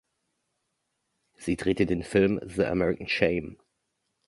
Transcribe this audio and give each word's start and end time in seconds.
Sie 1.35 1.57
drehte 1.57 1.85
den 1.85 2.01
Film 2.01 2.39
"The 2.43 2.65
American 2.65 3.07
Shame". 3.07 3.59